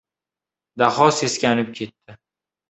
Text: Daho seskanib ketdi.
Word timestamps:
Daho 0.79 1.09
seskanib 1.19 1.71
ketdi. 1.81 2.19